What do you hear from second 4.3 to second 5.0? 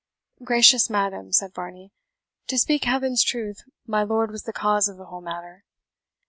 was the cause of